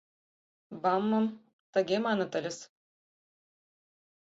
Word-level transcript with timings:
БАМ-ым 0.81 1.25
тыге 1.73 1.97
маныт 2.05 2.31
ыльыс. 2.39 2.59